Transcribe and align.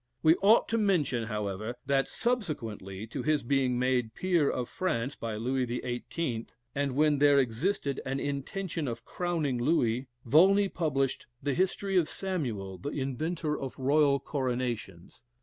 We 0.23 0.33
ought 0.37 0.67
to 0.69 0.79
mention, 0.79 1.25
however, 1.25 1.75
that 1.85 2.09
subsequently 2.09 3.05
to 3.05 3.21
his 3.21 3.43
being 3.43 3.77
made 3.77 4.15
Peer 4.15 4.49
of 4.49 4.67
France, 4.67 5.15
by 5.15 5.35
Louis 5.35 5.65
XVIII.; 5.67 6.47
and 6.73 6.95
when 6.95 7.19
there 7.19 7.37
existed 7.37 8.01
an 8.03 8.19
intention 8.19 8.87
of 8.87 9.05
crowning 9.05 9.61
Louis, 9.61 10.07
Volney 10.25 10.69
published 10.69 11.27
"The 11.43 11.53
History 11.53 11.97
of 11.97 12.09
Samuel, 12.09 12.79
the 12.79 12.89
inventor 12.89 13.55
of 13.61 13.77
Royal 13.77 14.19
Coronations." 14.19 15.21